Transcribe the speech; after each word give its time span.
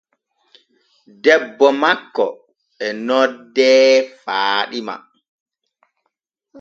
Debbo 1.23 1.67
makko 1.81 2.25
e 2.85 2.87
noddee 3.05 3.91
faaɗima. 4.23 4.95